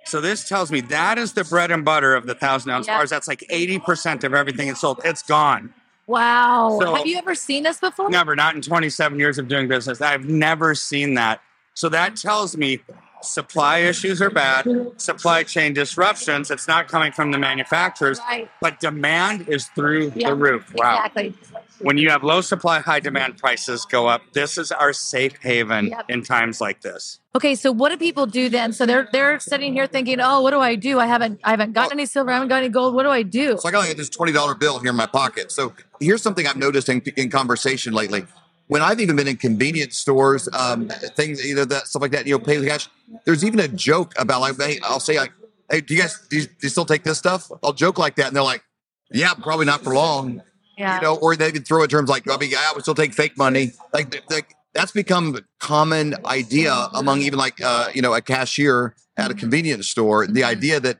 So 0.05 0.19
this 0.21 0.47
tells 0.47 0.71
me 0.71 0.81
that 0.81 1.17
is 1.17 1.33
the 1.33 1.43
bread 1.45 1.71
and 1.71 1.83
butter 1.85 2.15
of 2.15 2.25
the 2.25 2.35
thousand 2.35 2.71
ounce 2.71 2.87
Yeah. 2.87 2.97
bars. 2.97 3.09
That's 3.09 3.27
like 3.27 3.43
80% 3.49 4.23
of 4.23 4.33
everything 4.33 4.67
it's 4.67 4.81
sold. 4.81 5.01
It's 5.03 5.23
gone. 5.23 5.73
wow. 6.07 6.77
So- 6.81 6.95
Have 6.95 7.07
you 7.07 7.17
ever 7.17 7.33
seen 7.33 7.63
this 7.63 7.79
before? 7.79 8.09
Never, 8.09 8.35
not 8.35 8.55
in 8.55 8.61
27 8.61 9.17
years 9.17 9.37
of 9.39 9.47
doing 9.47 9.69
business. 9.69 10.01
I've 10.01 10.25
never 10.25 10.75
seen 10.75 11.13
that. 11.13 11.41
So 11.75 11.87
that 11.89 12.17
tells 12.17 12.57
me 12.57 12.81
supply 13.23 13.79
issues 13.79 14.21
are 14.21 14.29
bad, 14.29 14.67
supply 14.97 15.43
chain 15.43 15.73
disruptions. 15.73 16.51
It's 16.51 16.67
not 16.67 16.87
coming 16.87 17.11
from 17.11 17.31
the 17.31 17.37
manufacturers, 17.37 18.19
Right. 18.19 18.49
but 18.61 18.79
demand 18.79 19.47
is 19.47 19.67
through 19.75 20.11
Yeah, 20.15 20.29
the 20.29 20.35
roof. 20.35 20.71
Wow. 20.75 20.95
Exactly. 20.97 21.33
When 21.79 21.97
you 21.97 22.09
have 22.11 22.23
low 22.23 22.39
supply, 22.41 22.79
high 22.79 22.99
demand, 23.01 23.37
prices 23.37 23.85
go 23.85 24.07
up. 24.07 24.21
This 24.33 24.57
is 24.57 24.71
our 24.71 24.93
safe 24.93 25.33
haven 25.41 25.87
Yep. 25.87 26.05
in 26.09 26.23
times 26.23 26.61
like 26.61 26.81
this. 26.81 27.19
Okay, 27.35 27.55
so 27.55 27.71
what 27.71 27.89
do 27.89 27.97
people 27.97 28.25
do 28.25 28.47
then? 28.47 28.71
So 28.73 28.85
they're 28.85 29.09
they're 29.11 29.39
sitting 29.39 29.73
here 29.73 29.87
thinking, 29.87 30.19
"Oh, 30.21 30.41
what 30.41 30.51
do 30.51 30.59
I 30.59 30.75
do? 30.75 30.99
I 30.99 31.07
haven't 31.07 31.39
I 31.43 31.49
haven't 31.49 31.73
got 31.73 31.91
any 31.91 32.05
silver, 32.05 32.29
I 32.29 32.35
haven't 32.35 32.49
got 32.49 32.57
any 32.57 32.69
gold. 32.69 32.93
What 32.93 33.03
do 33.03 33.09
I 33.09 33.23
do?" 33.23 33.57
So 33.59 33.67
I 33.67 33.71
got 33.71 33.87
like 33.87 33.97
this 33.97 34.07
twenty 34.09 34.31
dollar 34.31 34.53
bill 34.55 34.79
here 34.79 34.91
in 34.91 34.95
my 34.95 35.07
pocket. 35.07 35.51
So 35.51 35.73
here's 35.99 36.21
something 36.21 36.45
I've 36.47 36.57
noticed 36.57 36.89
in, 36.89 37.01
in 37.17 37.29
conversation 37.31 37.91
lately. 37.93 38.25
When 38.73 38.81
I've 38.81 38.99
even 38.99 39.15
been 39.15 39.27
in 39.27 39.37
convenience 39.37 39.99
stores, 39.99 40.49
um, 40.51 40.89
things 41.15 41.45
you 41.45 41.53
know 41.53 41.63
that 41.63 41.85
stuff 41.85 42.01
like 42.01 42.09
that, 42.09 42.25
you 42.25 42.33
know, 42.33 42.43
pay 42.43 42.57
with 42.57 42.67
cash. 42.67 42.89
There's 43.23 43.45
even 43.45 43.59
a 43.59 43.67
joke 43.67 44.13
about 44.17 44.41
like, 44.41 44.59
hey, 44.59 44.79
I'll 44.83 44.99
say 44.99 45.19
like, 45.19 45.31
hey, 45.69 45.81
do 45.81 45.93
you 45.93 46.01
guys 46.01 46.25
do 46.27 46.37
you, 46.37 46.45
do 46.47 46.53
you 46.63 46.69
still 46.69 46.83
take 46.83 47.03
this 47.03 47.19
stuff? 47.19 47.51
I'll 47.61 47.73
joke 47.73 47.99
like 47.99 48.15
that, 48.15 48.25
and 48.25 48.35
they're 48.35 48.41
like, 48.41 48.63
yeah, 49.11 49.35
probably 49.35 49.67
not 49.67 49.83
for 49.83 49.93
long, 49.93 50.41
Yeah. 50.75 50.95
you 50.95 51.01
know. 51.03 51.17
Or 51.17 51.35
they 51.35 51.49
even 51.49 51.61
throw 51.61 51.83
in 51.83 51.87
terms 51.87 52.09
like, 52.09 52.27
I 52.27 52.35
mean, 52.37 52.51
I 52.57 52.71
would 52.73 52.81
still 52.81 52.95
take 52.95 53.13
fake 53.13 53.37
money. 53.37 53.73
Like, 53.93 54.23
like 54.31 54.55
that's 54.73 54.91
become 54.91 55.35
a 55.35 55.41
common 55.59 56.15
idea 56.25 56.73
among 56.95 57.21
even 57.21 57.37
like 57.37 57.61
uh, 57.63 57.89
you 57.93 58.01
know 58.01 58.15
a 58.15 58.21
cashier 58.21 58.95
at 59.17 59.29
a 59.29 59.35
convenience 59.35 59.87
store. 59.87 60.25
The 60.25 60.43
idea 60.43 60.79
that 60.79 60.97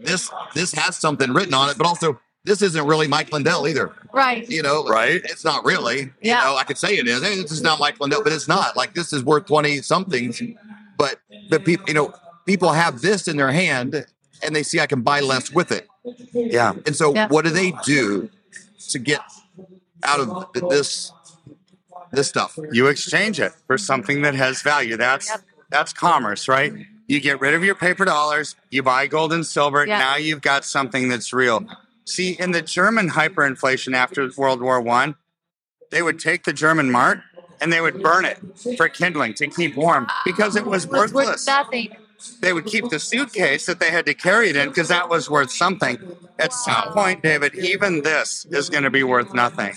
this 0.00 0.32
this 0.52 0.72
has 0.72 0.96
something 0.96 1.32
written 1.32 1.54
on 1.54 1.70
it, 1.70 1.78
but 1.78 1.86
also 1.86 2.18
this 2.48 2.62
isn't 2.62 2.86
really 2.86 3.06
Mike 3.06 3.32
Lindell 3.32 3.68
either. 3.68 3.92
right. 4.12 4.48
You 4.48 4.62
know, 4.62 4.84
Right. 4.86 5.20
It's 5.24 5.44
not 5.44 5.64
really. 5.64 6.00
You 6.00 6.10
Yeah. 6.32 6.44
know, 6.44 6.56
I 6.56 6.64
could 6.64 6.78
say 6.78 6.96
it 6.96 7.06
is. 7.06 7.22
Hey, 7.22 7.36
this 7.42 7.52
is 7.52 7.62
not 7.62 7.78
Mike 7.78 8.00
Lindell, 8.00 8.22
but 8.24 8.32
it's 8.32 8.48
not. 8.48 8.76
Like 8.76 8.94
this 8.94 9.12
is 9.12 9.22
worth 9.22 9.46
twenty 9.46 9.82
somethings. 9.82 10.40
But 10.96 11.20
the 11.50 11.60
people, 11.60 11.84
you 11.86 11.94
know, 11.94 12.12
people 12.46 12.72
have 12.72 13.00
this 13.02 13.28
in 13.28 13.36
their 13.36 13.52
hand 13.52 14.06
and 14.42 14.56
they 14.56 14.62
see 14.62 14.80
I 14.80 14.86
can 14.86 15.02
buy 15.02 15.20
less 15.20 15.52
with 15.52 15.70
it. 15.70 15.86
Yeah. 16.32 16.72
And 16.86 16.96
so, 16.96 17.14
Yeah. 17.14 17.28
what 17.28 17.44
do 17.44 17.50
they 17.50 17.72
do 17.84 18.30
to 18.90 18.98
get 18.98 19.20
out 20.02 20.20
of 20.20 20.46
this 20.70 21.12
this 22.12 22.26
stuff? 22.28 22.58
You 22.72 22.86
exchange 22.86 23.38
it 23.40 23.52
for 23.66 23.76
something 23.76 24.22
that 24.22 24.34
has 24.34 24.62
value. 24.62 24.96
That's 24.96 25.28
Yep. 25.28 25.42
that's 25.70 25.92
commerce, 25.92 26.48
right? 26.48 26.72
You 27.06 27.20
get 27.20 27.40
rid 27.40 27.54
of 27.54 27.62
your 27.64 27.74
paper 27.74 28.04
dollars, 28.04 28.54
you 28.70 28.82
buy 28.82 29.06
gold 29.06 29.32
and 29.32 29.44
silver. 29.46 29.86
Yeah. 29.86 29.98
Now 29.98 30.16
you've 30.16 30.40
got 30.42 30.64
something 30.64 31.08
that's 31.08 31.32
real. 31.32 31.66
See, 32.08 32.32
in 32.32 32.52
the 32.52 32.62
German 32.62 33.10
hyperinflation 33.10 33.94
after 33.94 34.28
World 34.36 34.62
War 34.62 34.80
One, 34.80 35.16
they 35.90 36.00
would 36.00 36.18
take 36.18 36.44
the 36.44 36.54
German 36.54 36.90
mark 36.90 37.18
and 37.60 37.70
they 37.70 37.82
would 37.82 38.02
burn 38.02 38.24
it 38.24 38.38
for 38.78 38.88
kindling 38.88 39.34
to 39.34 39.46
keep 39.46 39.76
warm 39.76 40.06
because 40.24 40.56
it 40.56 40.64
was 40.64 40.84
It 40.84 40.90
was 40.90 41.12
worth 41.12 41.12
worthless. 41.12 41.46
nothing. 41.46 41.94
they 42.40 42.52
would 42.54 42.64
keep 42.64 42.88
the 42.88 42.98
suitcase 42.98 43.66
that 43.66 43.78
they 43.78 43.90
had 43.90 44.06
to 44.06 44.14
carry 44.14 44.48
it 44.48 44.56
in 44.56 44.68
because 44.68 44.88
that 44.88 45.10
was 45.10 45.28
worth 45.28 45.50
something. 45.52 45.98
At 46.38 46.54
some 46.54 46.92
point, 46.94 47.22
David, 47.22 47.54
even 47.54 48.02
this 48.02 48.46
is 48.50 48.70
going 48.70 48.84
to 48.84 48.90
be 48.90 49.02
worth 49.02 49.34
nothing. 49.34 49.74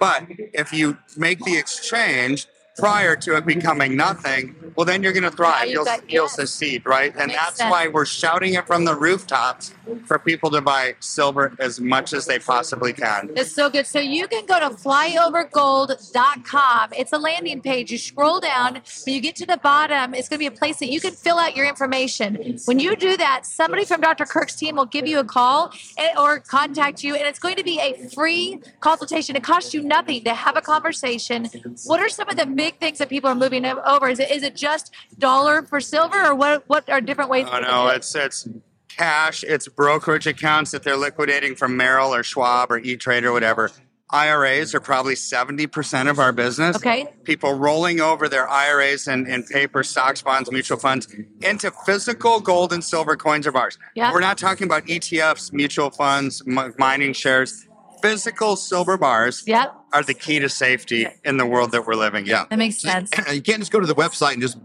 But 0.00 0.24
if 0.54 0.72
you 0.72 0.96
make 1.18 1.40
the 1.44 1.58
exchange 1.58 2.46
prior 2.76 3.16
to 3.16 3.36
it 3.36 3.44
becoming 3.44 3.94
nothing, 3.96 4.54
well, 4.76 4.86
then 4.86 5.02
you're 5.02 5.12
going 5.12 5.24
to 5.24 5.30
thrive. 5.30 5.66
you 5.66 5.72
You'll, 5.74 5.84
got- 5.84 6.10
you'll 6.10 6.24
yes. 6.24 6.34
succeed, 6.36 6.86
right? 6.86 7.14
And 7.16 7.30
that's 7.30 7.56
sense. 7.58 7.70
why 7.70 7.88
we're 7.88 8.06
shouting 8.06 8.54
it 8.54 8.66
from 8.66 8.84
the 8.86 8.94
rooftops 8.94 9.74
for 10.06 10.18
people 10.18 10.50
to 10.50 10.60
buy 10.62 10.94
silver 11.00 11.52
as 11.58 11.78
much 11.80 12.12
as 12.14 12.24
they 12.26 12.38
possibly 12.38 12.92
can. 12.94 13.30
It's 13.36 13.52
so 13.54 13.68
good. 13.68 13.86
So 13.86 13.98
you 14.00 14.26
can 14.28 14.46
go 14.46 14.58
to 14.60 14.70
flyovergold.com. 14.70 16.90
It's 16.96 17.12
a 17.12 17.18
landing 17.18 17.60
page. 17.60 17.90
You 17.92 17.98
scroll 17.98 18.40
down, 18.40 18.80
when 19.04 19.14
you 19.14 19.20
get 19.20 19.36
to 19.36 19.44
the 19.46 19.58
bottom, 19.58 20.14
it's 20.14 20.28
going 20.28 20.38
to 20.38 20.42
be 20.42 20.46
a 20.46 20.50
place 20.58 20.78
that 20.78 20.90
you 20.90 21.00
can 21.00 21.12
fill 21.12 21.38
out 21.38 21.54
your 21.56 21.66
information. 21.66 22.58
When 22.64 22.78
you 22.78 22.96
do 22.96 23.16
that, 23.18 23.44
somebody 23.46 23.84
from 23.84 24.00
Dr. 24.00 24.24
Kirk's 24.24 24.54
team 24.56 24.76
will 24.76 24.86
give 24.86 25.06
you 25.06 25.18
a 25.18 25.24
call 25.24 25.72
eh, 25.98 26.14
or 26.18 26.40
contact 26.40 27.04
you, 27.04 27.14
and 27.14 27.26
it's 27.26 27.38
going 27.38 27.56
to 27.56 27.64
be 27.64 27.78
a 27.80 28.08
free 28.10 28.58
consultation. 28.80 29.36
It 29.36 29.42
costs 29.44 29.74
you 29.74 29.82
nothing 29.82 30.24
to 30.24 30.32
have 30.34 30.56
a 30.56 30.60
conversation. 30.62 31.48
What 31.84 32.00
are 32.00 32.08
some 32.08 32.28
of 32.28 32.36
the 32.36 32.46
big 32.62 32.78
things 32.78 32.98
that 32.98 33.08
people 33.08 33.28
are 33.28 33.34
moving 33.34 33.64
over? 33.66 34.08
Is 34.08 34.20
it 34.20 34.30
is 34.30 34.42
it 34.42 34.54
just 34.54 34.94
dollar 35.18 35.62
for 35.62 35.80
silver, 35.80 36.26
or 36.26 36.34
what? 36.34 36.64
What 36.68 36.88
are 36.88 37.00
different 37.00 37.30
ways? 37.30 37.46
Oh 37.50 37.60
no, 37.60 37.88
it? 37.88 37.96
it's 37.96 38.14
it's 38.14 38.48
cash, 38.88 39.42
it's 39.42 39.68
brokerage 39.68 40.26
accounts 40.26 40.70
that 40.70 40.82
they're 40.82 40.96
liquidating 40.96 41.56
from 41.56 41.76
Merrill 41.76 42.14
or 42.14 42.22
Schwab 42.22 42.70
or 42.70 42.78
E 42.78 42.96
Trade 42.96 43.24
or 43.24 43.32
whatever. 43.32 43.70
IRAs 44.12 44.74
are 44.74 44.80
probably 44.80 45.14
70% 45.14 46.10
of 46.10 46.18
our 46.18 46.32
business. 46.32 46.76
Okay. 46.76 47.06
People 47.24 47.54
rolling 47.54 48.00
over 48.02 48.28
their 48.28 48.46
IRAs 48.46 49.08
and, 49.08 49.26
and 49.26 49.46
paper, 49.46 49.82
stocks, 49.82 50.20
bonds, 50.20 50.52
mutual 50.52 50.76
funds 50.76 51.08
into 51.40 51.70
physical 51.86 52.38
gold 52.38 52.74
and 52.74 52.84
silver 52.84 53.16
coins 53.16 53.46
or 53.46 53.52
bars. 53.52 53.78
Yeah. 53.94 54.12
We're 54.12 54.20
not 54.20 54.36
talking 54.36 54.66
about 54.66 54.84
ETFs, 54.84 55.50
mutual 55.54 55.90
funds, 55.90 56.42
m- 56.46 56.74
mining 56.78 57.14
shares. 57.14 57.66
Physical 58.02 58.56
silver 58.56 58.96
bars 58.98 59.42
Yep, 59.46 59.74
are 59.92 60.02
the 60.02 60.14
key 60.14 60.38
to 60.40 60.48
safety 60.48 61.06
in 61.24 61.36
the 61.36 61.46
world 61.46 61.70
that 61.72 61.86
we're 61.86 61.94
living 61.94 62.24
in. 62.24 62.30
Yeah. 62.30 62.44
that 62.50 62.58
makes 62.58 62.78
sense. 62.78 63.10
you 63.32 63.40
can't 63.42 63.60
just 63.60 63.70
go 63.72 63.80
to 63.80 63.86
the 63.86 63.94
website 63.94 64.32
and 64.34 64.42
just 64.42 64.58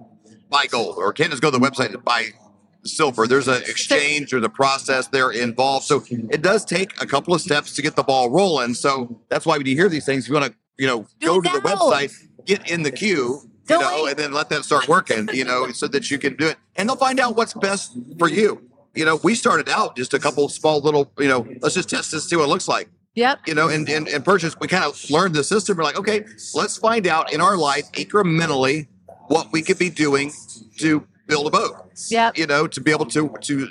buy 0.50 0.66
gold, 0.70 0.96
or 0.98 1.14
can't 1.14 1.30
just 1.30 1.42
go 1.42 1.52
to 1.52 1.58
the 1.58 1.66
website 1.66 1.94
and 1.94 2.04
buy 2.04 2.30
silver. 2.84 3.28
There's 3.28 3.48
an 3.48 3.62
exchange, 3.64 4.32
there's 4.32 4.44
a 4.44 4.50
process 4.50 5.08
there 5.08 5.32
involved. 5.32 5.86
So 5.86 6.04
it 6.10 6.42
does 6.42 6.66
take 6.66 7.00
a 7.02 7.06
couple 7.06 7.34
of 7.34 7.42
steps 7.42 7.76
to 7.76 7.82
get 7.82 7.96
the 7.96 8.04
ball 8.04 8.30
rolling. 8.30 8.74
So 8.74 9.22
that's 9.30 9.46
why 9.46 9.58
when 9.58 9.66
you 9.68 9.76
hear 9.76 9.90
these 9.90 10.06
things, 10.06 10.24
if 10.24 10.30
you 10.30 10.36
want 10.36 10.48
to, 10.54 10.58
you 10.78 10.88
know, 10.88 11.06
Do 11.20 11.28
go 11.28 11.42
to 11.42 11.50
the 11.50 11.60
website, 11.60 12.14
get 12.46 12.70
in 12.72 12.84
the 12.84 12.92
queue. 12.92 13.42
You 13.70 13.76
Don't 13.76 13.82
know, 13.82 14.04
wait. 14.06 14.12
and 14.12 14.20
then 14.20 14.32
let 14.34 14.48
that 14.50 14.64
start 14.64 14.88
working, 14.88 15.28
you 15.34 15.44
know, 15.44 15.70
so 15.72 15.88
that 15.90 16.10
you 16.10 16.18
can 16.18 16.38
do 16.38 16.48
it. 16.48 16.56
And 16.78 16.88
they'll 16.88 16.96
find 16.96 17.20
out 17.20 17.36
what's 17.36 17.54
best 17.54 17.98
for 18.18 18.30
you. 18.30 18.62
You 18.96 19.04
know, 19.04 19.20
we 19.24 19.36
started 19.36 19.68
out 19.68 19.98
just 19.98 20.14
a 20.14 20.20
couple 20.20 20.48
small 20.48 20.80
little, 20.80 21.12
you 21.20 21.28
know, 21.28 21.46
let's 21.62 21.76
just 21.76 21.90
test 21.90 22.12
this, 22.12 22.30
see 22.30 22.38
what 22.38 22.46
it 22.46 22.48
looks 22.48 22.68
like 22.68 22.90
Yep. 23.18 23.40
you 23.48 23.56
know, 23.56 23.68
and, 23.68 23.90
and, 23.90 24.08
and 24.08 24.24
purchase, 24.24 24.56
we 24.60 24.68
kind 24.68 24.84
of 24.84 25.10
learned 25.10 25.34
the 25.34 25.44
system. 25.44 25.76
We're 25.78 25.84
like, 25.84 25.98
okay, 25.98 26.24
let's 26.54 26.78
find 26.78 27.08
out 27.08 27.34
in 27.34 27.42
our 27.42 27.58
life 27.58 27.92
incrementally 27.94 28.88
what 29.28 29.52
we 29.52 29.64
could 29.64 29.80
be 29.80 29.90
doing 29.90 30.32
to 30.78 31.06
build 31.26 31.48
a 31.48 31.50
boat, 31.50 31.76
Yep. 32.10 32.38
you 32.38 32.46
know, 32.46 32.68
to 32.68 32.80
be 32.80 32.92
able 32.92 33.08
to, 33.08 33.36
to 33.42 33.68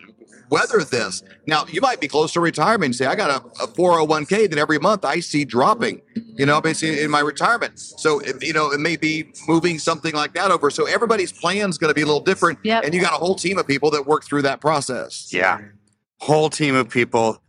weather 0.50 0.83
this. 0.83 1.23
Now, 1.47 1.65
you 1.71 1.81
might 1.81 2.00
be 2.00 2.09
close 2.09 2.33
to 2.33 2.41
retirement 2.41 2.87
and 2.87 2.95
say, 2.97 3.07
I 3.07 3.15
got 3.15 3.31
a, 3.31 3.62
a 3.62 3.67
401k 3.69 4.50
that 4.50 4.59
every 4.59 4.79
month 4.79 5.05
I 5.05 5.21
see 5.21 5.45
dropping, 5.45 6.03
you 6.37 6.45
know, 6.45 6.61
basically 6.61 7.03
in 7.03 7.11
my 7.11 7.21
retirement. 7.21 7.79
So, 7.79 8.19
it, 8.21 8.43
you 8.43 8.53
know, 8.53 8.73
it 8.73 8.81
may 8.81 8.97
be 8.97 9.33
moving 9.47 9.79
something 9.79 10.12
like 10.15 10.35
that 10.35 10.50
over. 10.50 10.71
So 10.71 10.87
everybody's 10.87 11.33
plan 11.33 11.71
is 11.71 11.79
going 11.79 11.91
to 11.91 11.95
be 11.95 12.03
a 12.03 12.07
little 12.07 12.21
different. 12.21 12.59
Yep. 12.65 12.85
And 12.85 12.95
you 12.95 13.00
got 13.00 13.12
a 13.15 13.17
whole 13.19 13.37
team 13.37 13.59
of 13.59 13.67
people 13.67 13.91
that 13.93 14.07
work 14.07 14.25
through 14.25 14.43
that 14.43 14.61
process. 14.61 15.31
Yeah. 15.33 15.61
Whole 16.21 16.50
team 16.50 16.75
of 16.75 16.88
people. 16.91 17.41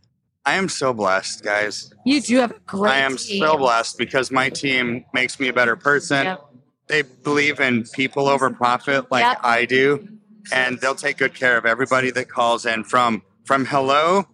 I 0.44 0.54
am 0.54 0.68
so 0.68 0.92
blessed, 0.94 1.42
guys. 1.42 1.92
You 2.04 2.20
do 2.20 2.36
have 2.38 2.52
a 2.52 2.58
great 2.66 2.92
I 2.92 2.98
am 2.98 3.16
team. 3.16 3.42
so 3.42 3.56
blessed 3.58 3.98
because 3.98 4.30
my 4.30 4.48
team 4.48 5.04
makes 5.12 5.38
me 5.38 5.48
a 5.48 5.52
better 5.52 5.76
person. 5.76 6.24
Yep. 6.24 6.44
They 6.86 7.02
believe 7.02 7.60
in 7.60 7.84
people 7.92 8.28
over 8.28 8.48
profit 8.50 9.10
like 9.10 9.24
Yep. 9.24 9.40
I 9.42 9.64
do, 9.66 10.08
and 10.52 10.78
they'll 10.80 10.94
take 10.94 11.18
good 11.18 11.34
care 11.34 11.58
of 11.58 11.66
everybody 11.66 12.10
that 12.12 12.30
calls 12.30 12.64
in 12.64 12.84
from 12.84 13.22
from 13.44 13.66
hello 13.66 14.26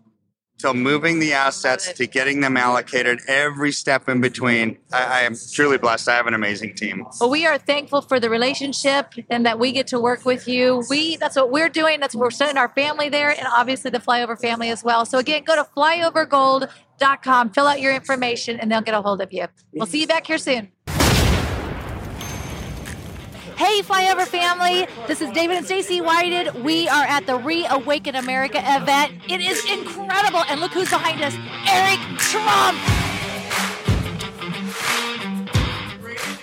till 0.58 0.74
moving 0.74 1.18
the 1.18 1.32
assets 1.32 1.92
to 1.92 2.06
getting 2.06 2.40
them 2.40 2.56
allocated 2.56 3.20
every 3.28 3.72
step 3.72 4.08
in 4.08 4.20
between. 4.20 4.78
I, 4.92 5.04
I 5.04 5.20
am 5.22 5.34
truly 5.52 5.78
blessed. 5.78 6.08
I 6.08 6.16
have 6.16 6.26
an 6.26 6.34
amazing 6.34 6.74
team. 6.74 7.06
Well, 7.20 7.30
we 7.30 7.46
are 7.46 7.58
thankful 7.58 8.02
for 8.02 8.20
the 8.20 8.30
relationship 8.30 9.14
and 9.30 9.44
that 9.46 9.58
we 9.58 9.72
get 9.72 9.86
to 9.88 10.00
work 10.00 10.24
with 10.24 10.48
you. 10.48 10.82
We 10.88 11.16
that's 11.16 11.36
what 11.36 11.50
we're 11.50 11.68
doing. 11.68 12.00
That's 12.00 12.14
what 12.14 12.22
we're 12.22 12.30
sending 12.30 12.56
our 12.56 12.68
family 12.68 13.08
there 13.08 13.30
and 13.30 13.46
obviously 13.46 13.90
the 13.90 13.98
flyover 13.98 14.40
family 14.40 14.70
as 14.70 14.84
well. 14.84 15.04
So 15.04 15.18
again, 15.18 15.44
go 15.44 15.56
to 15.56 15.68
flyovergold.com, 15.76 17.50
fill 17.50 17.66
out 17.66 17.80
your 17.80 17.94
information, 17.94 18.60
and 18.60 18.70
they'll 18.70 18.80
get 18.80 18.94
a 18.94 19.02
hold 19.02 19.20
of 19.20 19.32
you. 19.32 19.46
We'll 19.72 19.86
see 19.86 20.00
you 20.00 20.06
back 20.06 20.26
here 20.26 20.38
soon. 20.38 20.70
Hey, 23.56 23.82
Flyover 23.82 24.26
family. 24.26 24.86
This 25.06 25.20
is 25.20 25.30
David 25.30 25.56
and 25.56 25.64
Stacy 25.64 26.00
Whited. 26.00 26.64
We 26.64 26.88
are 26.88 27.04
at 27.04 27.24
the 27.24 27.36
Reawaken 27.36 28.16
America 28.16 28.58
event. 28.58 29.12
It 29.28 29.40
is 29.40 29.64
incredible. 29.70 30.42
And 30.48 30.60
look 30.60 30.72
who's 30.72 30.90
behind 30.90 31.22
us 31.22 31.34
Eric 31.68 32.00
Trump. 32.18 32.78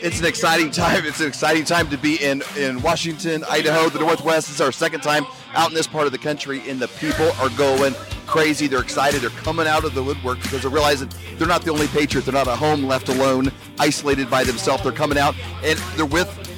It's 0.01 0.19
an 0.19 0.25
exciting 0.25 0.71
time. 0.71 1.05
It's 1.05 1.19
an 1.19 1.27
exciting 1.27 1.65
time 1.65 1.89
to 1.89 1.97
be 1.97 2.15
in 2.15 2.43
in 2.57 2.81
Washington, 2.81 3.43
Idaho, 3.49 3.89
the 3.89 3.99
Northwest. 3.99 4.49
Is 4.49 4.61
our 4.61 4.71
second 4.71 5.01
time 5.01 5.25
out 5.53 5.69
in 5.69 5.75
this 5.75 5.87
part 5.87 6.05
of 6.05 6.13
the 6.13 6.17
country, 6.17 6.61
and 6.69 6.79
the 6.79 6.87
people 6.87 7.29
are 7.41 7.49
going 7.49 7.93
crazy. 8.25 8.67
They're 8.67 8.79
excited. 8.79 9.21
They're 9.21 9.29
coming 9.31 9.67
out 9.67 9.83
of 9.83 9.93
the 9.93 10.01
woodwork 10.01 10.41
because 10.41 10.61
they're 10.61 10.71
realizing 10.71 11.09
they're 11.37 11.47
not 11.47 11.63
the 11.63 11.71
only 11.71 11.87
patriot. 11.87 12.23
They're 12.23 12.33
not 12.33 12.47
at 12.47 12.57
home, 12.57 12.85
left 12.85 13.09
alone, 13.09 13.51
isolated 13.79 14.29
by 14.29 14.45
themselves. 14.45 14.81
They're 14.81 14.91
coming 14.93 15.17
out, 15.17 15.35
and 15.63 15.77
they're 15.97 16.05
with 16.05 16.50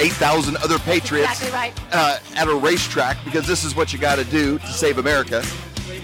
8,000 0.00 0.56
other 0.58 0.78
patriots 0.80 1.30
Exactly 1.42 1.50
right. 1.52 1.72
uh, 1.92 2.18
at 2.36 2.48
a 2.48 2.54
racetrack 2.54 3.22
because 3.24 3.46
this 3.46 3.64
is 3.64 3.74
what 3.76 3.92
you 3.92 3.98
got 3.98 4.16
to 4.16 4.24
do 4.24 4.58
to 4.58 4.66
save 4.72 4.98
America. 4.98 5.42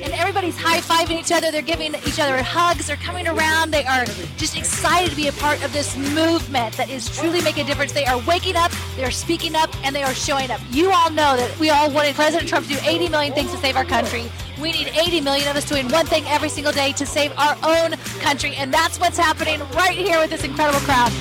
and 0.03 0.13
everybody's 0.13 0.57
high 0.59 0.79
fiving 0.81 1.19
each 1.19 1.33
other. 1.33 1.51
They're 1.51 1.63
giving 1.63 1.95
each 2.07 2.21
other 2.21 2.41
hugs. 2.43 2.87
They're 2.87 2.97
coming 2.97 3.27
around. 3.27 3.71
They 3.73 3.85
are 3.87 4.05
just 4.37 4.57
excited 4.57 5.11
to 5.11 5.17
be 5.17 5.29
a 5.29 5.33
part 5.33 5.65
of 5.65 5.73
this 5.73 5.97
movement 5.97 6.77
that 6.77 6.91
is 6.91 7.09
truly 7.19 7.41
making 7.41 7.65
a 7.65 7.67
difference. 7.67 7.93
They 7.93 8.05
are 8.05 8.19
waking 8.27 8.57
up, 8.57 8.71
they 8.97 9.05
are 9.05 9.11
speaking 9.11 9.57
up, 9.57 9.71
and 9.85 9.97
they 9.97 10.03
are 10.03 10.15
showing 10.15 10.51
up. 10.51 10.61
You 10.71 10.91
all 10.93 11.11
know 11.11 11.37
that 11.37 11.59
we 11.59 11.71
all 11.71 11.91
wanted 11.91 12.15
President 12.15 12.49
Trump 12.49 12.67
to 12.69 12.75
do 12.75 12.79
80 12.85 13.09
million 13.09 13.33
things 13.33 13.51
to 13.53 13.57
save 13.59 13.77
our 13.77 13.85
country. 13.85 14.31
We 14.61 14.73
need 14.73 14.89
80 14.89 15.21
million 15.23 15.49
of 15.49 15.57
us 15.57 15.69
doing 15.69 15.89
one 15.91 16.07
thing 16.07 16.25
every 16.29 16.49
single 16.49 16.73
day 16.73 16.93
to 16.93 17.05
save 17.05 17.33
our 17.39 17.57
own 17.63 17.93
country. 18.21 18.55
And 18.57 18.73
that's 18.73 18.99
what's 19.01 19.19
happening 19.19 19.61
right 19.75 19.97
here 19.97 20.19
with 20.19 20.31
this 20.31 20.45
incredible 20.45 20.81
crowd. 20.81 21.13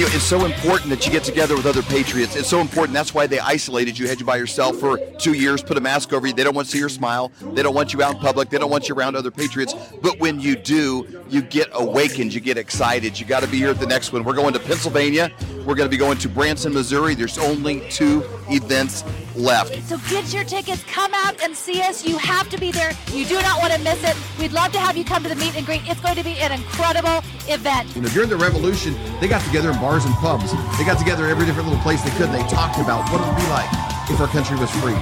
And 0.00 0.08
you, 0.08 0.16
it's 0.16 0.24
so 0.24 0.46
important 0.46 0.88
that 0.88 1.04
you 1.04 1.12
get 1.12 1.24
together 1.24 1.54
with 1.54 1.66
other 1.66 1.82
patriots. 1.82 2.34
It's 2.34 2.48
so 2.48 2.62
important. 2.62 2.94
That's 2.94 3.12
why 3.12 3.26
they 3.26 3.38
isolated 3.38 3.98
you, 3.98 4.08
had 4.08 4.18
you 4.18 4.24
by 4.24 4.36
yourself 4.36 4.76
for 4.76 4.96
two 5.18 5.34
years, 5.34 5.62
put 5.62 5.76
a 5.76 5.80
mask 5.80 6.14
over 6.14 6.26
you. 6.26 6.32
They 6.32 6.42
don't 6.42 6.54
want 6.54 6.68
to 6.68 6.72
see 6.72 6.78
your 6.78 6.88
smile. 6.88 7.30
They 7.52 7.62
don't 7.62 7.74
want 7.74 7.92
you 7.92 8.02
out 8.02 8.14
in 8.14 8.20
public. 8.20 8.48
They 8.48 8.56
don't 8.56 8.70
want 8.70 8.88
you 8.88 8.94
around 8.94 9.14
other 9.14 9.30
patriots. 9.30 9.74
But 10.00 10.18
when 10.18 10.40
you 10.40 10.56
do, 10.56 11.22
you 11.28 11.42
get 11.42 11.68
awakened. 11.74 12.32
You 12.32 12.40
get 12.40 12.56
excited. 12.56 13.20
You 13.20 13.26
got 13.26 13.42
to 13.42 13.46
be 13.46 13.58
here 13.58 13.68
at 13.68 13.78
the 13.78 13.86
next 13.86 14.10
one. 14.10 14.24
We're 14.24 14.32
going 14.32 14.54
to 14.54 14.60
Pennsylvania. 14.60 15.30
We're 15.66 15.74
going 15.74 15.88
to 15.88 15.90
be 15.90 15.98
going 15.98 16.16
to 16.18 16.28
Branson, 16.30 16.72
Missouri. 16.72 17.14
There's 17.14 17.36
only 17.36 17.86
two 17.90 18.24
events 18.48 19.04
left. 19.36 19.82
So 19.84 19.98
get 20.08 20.32
your 20.32 20.44
tickets, 20.44 20.82
come 20.84 21.12
out 21.14 21.40
and 21.42 21.54
see 21.54 21.80
us. 21.82 22.04
You 22.04 22.18
have 22.18 22.48
to 22.50 22.58
be 22.58 22.72
there. 22.72 22.92
You 23.12 23.24
do 23.24 23.34
not 23.34 23.60
want 23.60 23.72
to 23.72 23.80
miss 23.80 24.02
it. 24.02 24.16
We'd 24.38 24.52
love 24.52 24.72
to 24.72 24.78
have 24.78 24.96
you 24.96 25.04
come 25.04 25.22
to 25.22 25.28
the 25.28 25.36
meet 25.36 25.56
and 25.56 25.64
greet. 25.64 25.82
It's 25.84 26.00
going 26.00 26.16
to 26.16 26.24
be 26.24 26.36
an 26.38 26.52
incredible 26.52 27.22
event. 27.48 27.94
You 27.94 28.02
know, 28.02 28.08
during 28.08 28.28
the 28.28 28.36
revolution, 28.36 28.94
they 29.20 29.28
got 29.28 29.42
together 29.44 29.70
in 29.70 29.78
bars 29.90 30.04
and 30.04 30.14
pubs. 30.16 30.52
They 30.78 30.84
got 30.84 31.00
together 31.00 31.26
every 31.26 31.44
different 31.44 31.68
little 31.68 31.82
place 31.82 32.00
they 32.02 32.10
could. 32.10 32.28
And 32.30 32.34
They 32.34 32.48
talked 32.48 32.78
about 32.78 33.10
what 33.10 33.20
it 33.20 33.26
would 33.26 33.36
be 33.36 33.48
like 33.50 33.68
if 34.08 34.20
our 34.20 34.28
country 34.28 34.56
was 34.56 34.70
free. 34.70 34.94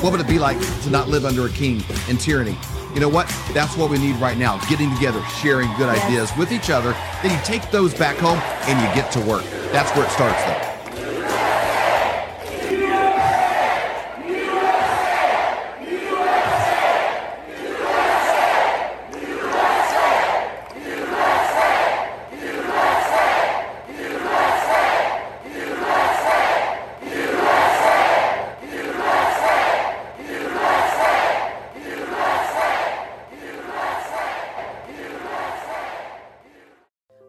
What 0.00 0.12
would 0.12 0.20
it 0.20 0.28
be 0.28 0.38
like 0.38 0.56
to 0.82 0.90
not 0.90 1.08
live 1.08 1.24
under 1.24 1.46
a 1.46 1.50
king 1.50 1.82
and 2.08 2.20
tyranny? 2.20 2.56
You 2.94 3.00
know 3.00 3.08
what? 3.08 3.26
That's 3.52 3.76
what 3.76 3.90
we 3.90 3.98
need 3.98 4.14
right 4.16 4.38
now. 4.38 4.58
Getting 4.68 4.94
together, 4.94 5.20
sharing 5.42 5.68
good 5.76 5.92
Yes. 5.92 6.04
ideas 6.06 6.36
with 6.38 6.52
each 6.52 6.70
other. 6.70 6.94
Then 7.24 7.32
you 7.36 7.44
take 7.44 7.68
those 7.72 7.92
back 7.92 8.18
home 8.18 8.38
and 8.68 8.80
you 8.80 8.86
get 8.94 9.10
to 9.12 9.20
work. 9.20 9.42
That's 9.72 9.90
where 9.96 10.06
it 10.06 10.12
starts, 10.12 10.40
though. 10.44 10.65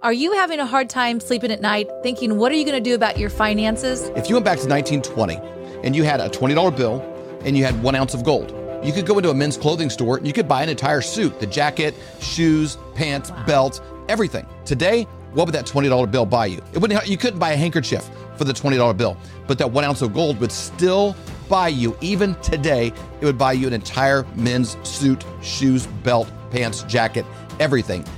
Are 0.07 0.13
you 0.13 0.31
having 0.31 0.61
a 0.61 0.65
hard 0.65 0.89
time 0.89 1.19
sleeping 1.19 1.51
at 1.51 1.59
night, 1.59 1.89
thinking, 2.01 2.37
what 2.37 2.49
are 2.53 2.55
you 2.55 2.63
going 2.63 2.81
to 2.81 2.89
do 2.89 2.95
about 2.95 3.19
your 3.19 3.29
finances? 3.29 4.03
If 4.15 4.29
you 4.29 4.35
went 4.35 4.45
back 4.45 4.57
to 4.59 4.65
1920 4.65 5.35
and 5.83 5.93
you 5.93 6.03
had 6.03 6.21
a 6.21 6.29
$20 6.29 6.77
bill 6.77 7.01
and 7.43 7.57
you 7.57 7.65
had 7.65 7.83
one 7.83 7.93
ounce 7.93 8.13
of 8.13 8.23
gold, 8.23 8.55
you 8.85 8.93
could 8.93 9.05
go 9.05 9.17
into 9.17 9.31
a 9.31 9.33
men's 9.33 9.57
clothing 9.57 9.89
store 9.89 10.15
and 10.15 10.25
you 10.25 10.31
could 10.31 10.47
buy 10.47 10.63
an 10.63 10.69
entire 10.69 11.01
suit 11.01 11.41
the 11.41 11.45
jacket, 11.45 11.93
shoes, 12.21 12.77
pants, 12.95 13.31
wow. 13.31 13.45
belt, 13.45 13.81
everything. 14.07 14.47
Today, 14.63 15.03
what 15.33 15.45
would 15.45 15.53
that 15.53 15.65
$20 15.65 16.09
bill 16.09 16.25
buy 16.25 16.45
you? 16.45 16.61
It 16.71 16.77
wouldn't, 16.77 17.05
you 17.05 17.17
couldn't 17.17 17.39
buy 17.39 17.51
a 17.51 17.57
handkerchief 17.57 18.09
for 18.37 18.45
the 18.45 18.53
$20 18.53 18.95
bill, 18.95 19.17
but 19.45 19.57
that 19.57 19.69
one 19.69 19.83
ounce 19.83 20.01
of 20.01 20.13
gold 20.13 20.39
would 20.39 20.53
still 20.53 21.17
buy 21.49 21.67
you, 21.67 21.97
even 21.99 22.33
today, 22.35 22.93
it 23.19 23.25
would 23.25 23.37
buy 23.37 23.51
you 23.51 23.67
an 23.67 23.73
entire 23.73 24.23
men's 24.35 24.77
suit, 24.87 25.25
shoes, 25.41 25.85
belt, 25.85 26.31
pants, 26.49 26.83
jacket, 26.83 27.25
everything. 27.59 28.05